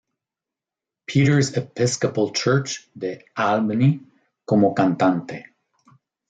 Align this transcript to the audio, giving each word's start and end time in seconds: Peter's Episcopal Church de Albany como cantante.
Peter's 1.05 1.55
Episcopal 1.57 2.31
Church 2.33 2.87
de 2.97 3.21
Albany 3.37 4.01
como 4.47 4.73
cantante. 4.73 5.43